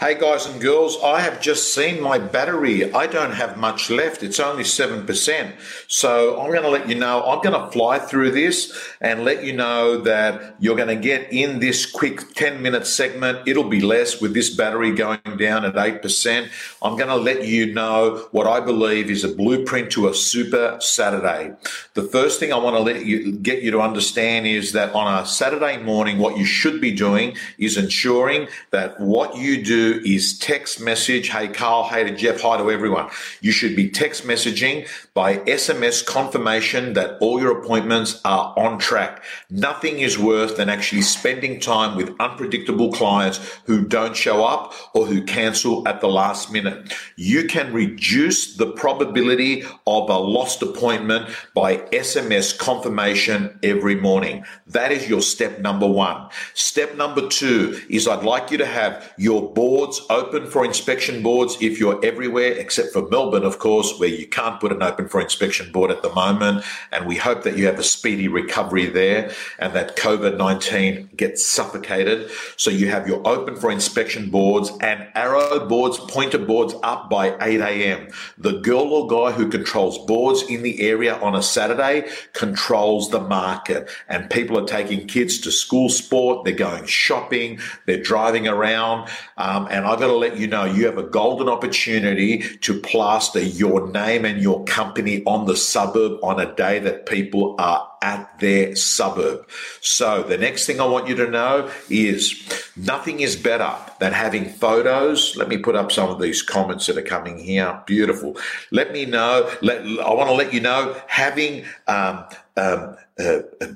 [0.00, 2.90] Hey guys and girls, I have just seen my battery.
[2.90, 4.22] I don't have much left.
[4.22, 5.52] It's only 7%.
[5.88, 9.44] So I'm going to let you know, I'm going to fly through this and let
[9.44, 13.46] you know that you're going to get in this quick 10 minute segment.
[13.46, 16.48] It'll be less with this battery going down at 8%.
[16.80, 20.78] I'm going to let you know what I believe is a blueprint to a super
[20.80, 21.52] Saturday.
[21.92, 25.22] The first thing I want to let you get you to understand is that on
[25.22, 30.38] a Saturday morning, what you should be doing is ensuring that what you do is
[30.38, 33.10] text message, hey Carl, hey to Jeff, hi to everyone.
[33.40, 39.22] You should be text messaging by SMS confirmation that all your appointments are on track.
[39.50, 45.06] Nothing is worse than actually spending time with unpredictable clients who don't show up or
[45.06, 46.92] who cancel at the last minute.
[47.16, 54.44] You can reduce the probability of a lost appointment by SMS confirmation every morning.
[54.66, 56.28] That is your step number one.
[56.54, 61.56] Step number two is I'd like you to have your boards open for inspection boards
[61.62, 65.22] if you're everywhere except for Melbourne, of course, where you can't put an open for
[65.22, 66.62] inspection board at the moment.
[66.92, 71.46] And we hope that you have a speedy recovery there and that COVID 19 gets
[71.46, 72.30] suffocated.
[72.58, 77.34] So you have your open for inspection boards and arrow boards, pointer boards up by
[77.40, 78.08] 8 a.m.
[78.36, 83.20] The girl or guy who controls boards in the area on a Saturday controls the
[83.20, 83.88] market.
[84.10, 89.08] And people are taking kids to school sport, they're going shopping, they're driving around.
[89.38, 93.40] Um, and I've got to let you know you have a golden opportunity to plaster
[93.40, 97.88] your name and your company company on the suburb on a day that people are
[98.02, 99.46] at their suburb.
[99.80, 104.46] So the next thing I want you to know is nothing is better than having
[104.48, 105.36] photos.
[105.36, 107.82] Let me put up some of these comments that are coming here.
[107.86, 108.36] Beautiful.
[108.70, 109.50] Let me know.
[109.62, 112.24] Let, I want to let you know having um,
[112.56, 113.66] um, uh, uh,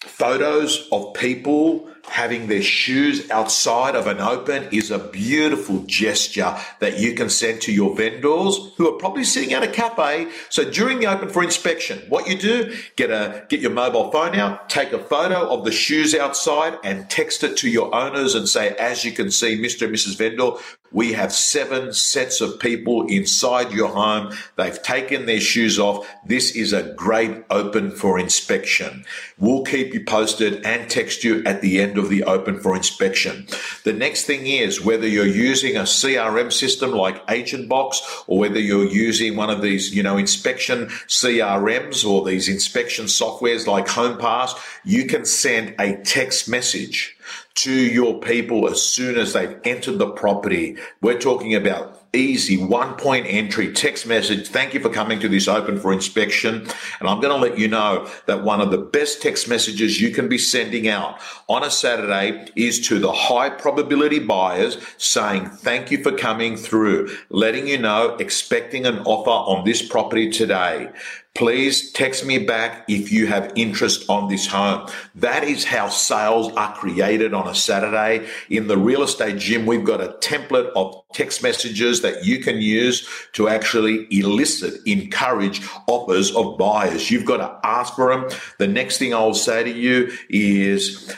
[0.00, 6.98] photos of people having their shoes outside of an open is a beautiful gesture that
[6.98, 10.30] you can send to your vendors who are probably sitting at a cafe.
[10.48, 14.34] So during the open for inspection, what you do, get a, get your mobile phone
[14.34, 18.48] out, take a photo of the shoes outside and text it to your owners and
[18.48, 19.86] say, as you can see, Mr.
[19.86, 20.16] and Mrs.
[20.16, 20.52] Vendor,
[20.90, 24.32] we have seven sets of people inside your home.
[24.56, 26.08] They've taken their shoes off.
[26.24, 29.04] This is a great open for inspection.
[29.38, 33.46] We'll keep you posted and text you at the end of the open for inspection.
[33.84, 38.86] The next thing is whether you're using a CRM system like AgentBox or whether you're
[38.86, 45.06] using one of these, you know, inspection CRMs or these inspection softwares like HomePass, you
[45.06, 47.16] can send a text message
[47.56, 50.76] to your people as soon as they've entered the property.
[51.00, 54.48] We're talking about easy one point entry text message.
[54.48, 56.66] Thank you for coming to this open for inspection.
[57.00, 60.10] And I'm going to let you know that one of the best text messages you
[60.10, 65.90] can be sending out on a Saturday is to the high probability buyers saying thank
[65.90, 70.90] you for coming through, letting you know, expecting an offer on this property today.
[71.38, 74.88] Please text me back if you have interest on this home.
[75.14, 78.26] That is how sales are created on a Saturday.
[78.50, 82.60] In the real estate gym, we've got a template of text messages that you can
[82.60, 87.08] use to actually elicit, encourage offers of buyers.
[87.08, 88.28] You've got to ask for them.
[88.58, 91.14] The next thing I'll say to you is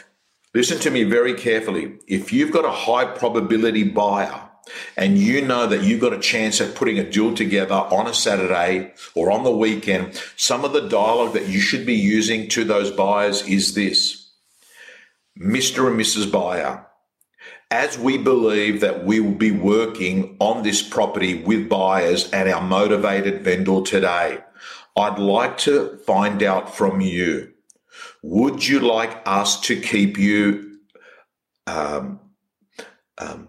[0.54, 1.94] listen to me very carefully.
[2.06, 4.49] If you've got a high probability buyer,
[4.96, 8.14] and you know that you've got a chance at putting a deal together on a
[8.14, 12.64] Saturday or on the weekend, some of the dialogue that you should be using to
[12.64, 14.30] those buyers is this
[15.38, 15.86] Mr.
[15.88, 16.30] and Mrs.
[16.30, 16.86] Buyer,
[17.70, 22.60] as we believe that we will be working on this property with buyers and our
[22.60, 24.38] motivated vendor today,
[24.96, 27.52] I'd like to find out from you.
[28.22, 30.78] Would you like us to keep you
[31.66, 32.20] um,
[33.18, 33.48] um,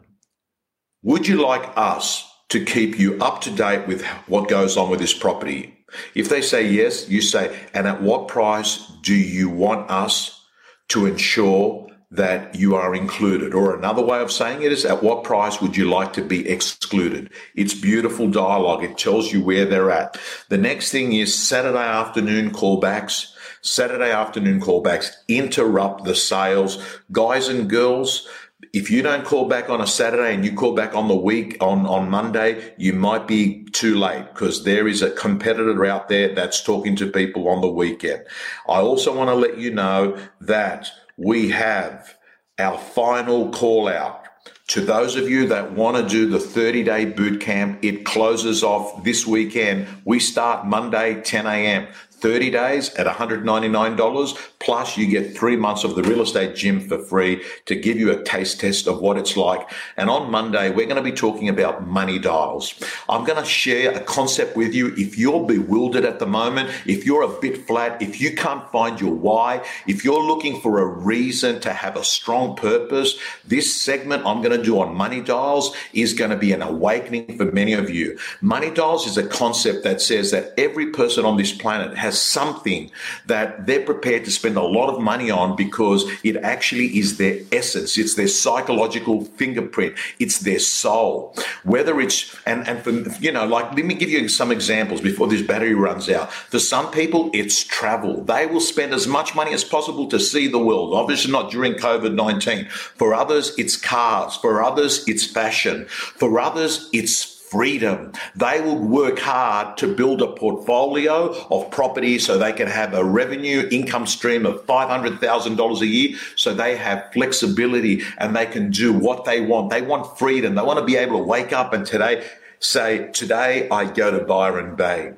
[1.03, 4.99] would you like us to keep you up to date with what goes on with
[4.99, 5.77] this property?
[6.15, 10.45] If they say yes, you say, and at what price do you want us
[10.89, 13.53] to ensure that you are included?
[13.53, 16.47] Or another way of saying it is, at what price would you like to be
[16.47, 17.31] excluded?
[17.55, 18.83] It's beautiful dialogue.
[18.83, 20.19] It tells you where they're at.
[20.49, 23.33] The next thing is Saturday afternoon callbacks.
[23.61, 26.83] Saturday afternoon callbacks interrupt the sales.
[27.11, 28.27] Guys and girls,
[28.73, 31.57] if you don't call back on a Saturday and you call back on the week
[31.61, 36.33] on, on Monday, you might be too late because there is a competitor out there
[36.33, 38.23] that's talking to people on the weekend.
[38.67, 42.15] I also want to let you know that we have
[42.59, 44.19] our final call out.
[44.67, 48.63] To those of you that want to do the 30 day boot camp, it closes
[48.63, 49.85] off this weekend.
[50.05, 51.87] We start Monday, 10 a.m.
[52.21, 54.51] 30 days at $199.
[54.59, 58.11] Plus, you get three months of the real estate gym for free to give you
[58.11, 59.69] a taste test of what it's like.
[59.97, 62.75] And on Monday, we're going to be talking about money dials.
[63.09, 64.93] I'm going to share a concept with you.
[64.95, 69.01] If you're bewildered at the moment, if you're a bit flat, if you can't find
[69.01, 74.25] your why, if you're looking for a reason to have a strong purpose, this segment
[74.25, 77.73] I'm going to do on money dials is going to be an awakening for many
[77.73, 78.17] of you.
[78.41, 82.91] Money dials is a concept that says that every person on this planet has something
[83.27, 87.39] that they're prepared to spend a lot of money on because it actually is their
[87.51, 87.97] essence.
[87.97, 89.95] It's their psychological fingerprint.
[90.19, 91.35] It's their soul.
[91.63, 92.91] Whether it's, and, and for,
[93.21, 96.31] you know, like, let me give you some examples before this battery runs out.
[96.31, 98.23] For some people, it's travel.
[98.23, 100.93] They will spend as much money as possible to see the world.
[100.93, 102.69] Obviously not during COVID-19.
[102.71, 104.35] For others, it's cars.
[104.35, 105.85] For others, it's fashion.
[105.87, 108.13] For others, it's freedom.
[108.33, 113.03] They will work hard to build a portfolio of property so they can have a
[113.03, 116.17] revenue income stream of $500,000 a year.
[116.37, 119.69] So they have flexibility and they can do what they want.
[119.69, 120.55] They want freedom.
[120.55, 122.25] They want to be able to wake up and today
[122.59, 125.13] say, today I go to Byron Bay.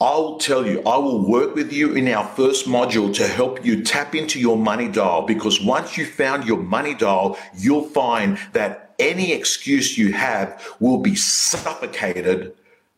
[0.00, 3.84] I'll tell you, I will work with you in our first module to help you
[3.84, 8.91] tap into your money dial because once you found your money dial, you'll find that
[9.02, 12.54] any excuse you have will be suffocated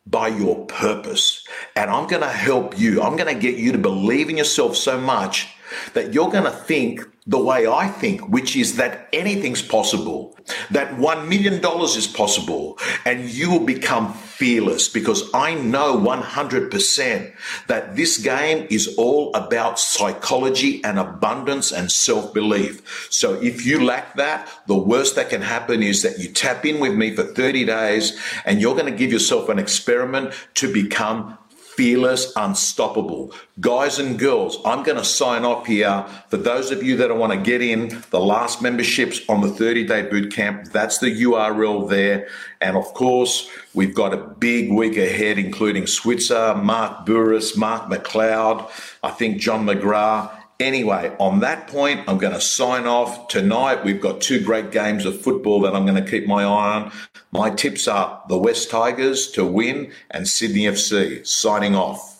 [0.06, 1.46] by your purpose.
[1.76, 3.02] And I'm going to help you.
[3.02, 5.48] I'm going to get you to believe in yourself so much
[5.94, 10.36] that you're going to think the way I think, which is that anything's possible,
[10.70, 11.54] that $1 million
[11.84, 17.32] is possible, and you will become fearless because I know 100%
[17.68, 23.08] that this game is all about psychology and abundance and self belief.
[23.10, 26.78] So if you lack that, the worst that can happen is that you tap in
[26.78, 31.38] with me for 30 days and you're going to give yourself an experiment to become
[31.76, 33.32] fearless, unstoppable.
[33.60, 36.04] Guys and girls, I'm going to sign off here.
[36.28, 39.84] For those of you that want to get in, the last memberships on the 30
[39.84, 42.28] day boot camp, that's the URL there.
[42.60, 48.70] And of course, we've got a big week ahead, including Switzer, Mark Bouris, Mark McLeod,
[49.02, 50.30] I think John McGrath.
[50.60, 53.26] Anyway, on that point, I'm going to sign off.
[53.26, 56.76] Tonight, we've got two great games of football that I'm going to keep my eye
[56.76, 56.92] on.
[57.32, 61.26] My tips are the West Tigers to win and Sydney FC.
[61.26, 62.13] Signing off.